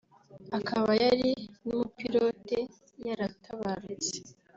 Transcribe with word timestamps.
akaba 0.57 0.91
yari 1.03 1.31
n’umupilote 1.65 2.57
yaratabarutse 3.05 4.15